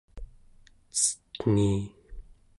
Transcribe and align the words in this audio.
cen̄ii 0.99 1.73